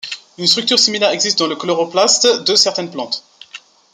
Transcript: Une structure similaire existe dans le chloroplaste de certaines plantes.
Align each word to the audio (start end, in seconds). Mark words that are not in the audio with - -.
Une 0.39 0.47
structure 0.47 0.79
similaire 0.79 1.11
existe 1.11 1.37
dans 1.37 1.45
le 1.45 1.55
chloroplaste 1.55 2.25
de 2.25 2.55
certaines 2.55 2.89
plantes. 2.89 3.23